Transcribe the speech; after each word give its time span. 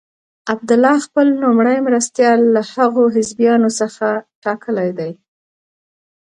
عبدالله 0.53 0.95
خپل 1.07 1.27
لومړی 1.43 1.77
مرستیال 1.87 2.39
له 2.55 2.61
هغو 2.75 3.03
حزبیانو 3.15 3.69
څخه 3.79 4.07
ټاکلی 4.43 4.89
دی. 4.99 5.11